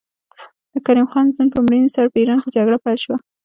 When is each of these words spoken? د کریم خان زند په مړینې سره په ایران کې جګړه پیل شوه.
د 0.73 0.75
کریم 0.85 1.07
خان 1.11 1.25
زند 1.35 1.49
په 1.53 1.59
مړینې 1.65 1.89
سره 1.95 2.07
په 2.13 2.17
ایران 2.21 2.37
کې 2.43 2.49
جګړه 2.55 2.77
پیل 2.83 2.97
شوه. 3.03 3.17